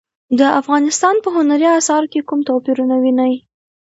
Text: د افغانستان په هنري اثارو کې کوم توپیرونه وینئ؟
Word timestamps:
د 0.39 0.41
افغانستان 0.59 1.15
په 1.23 1.29
هنري 1.35 1.67
اثارو 1.79 2.07
کې 2.13 2.25
کوم 2.29 2.39
توپیرونه 2.49 2.95
وینئ؟ 3.03 3.33